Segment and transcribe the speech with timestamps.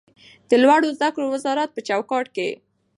[0.49, 2.49] د لوړو زده کړو وزارت په چوکاټ کې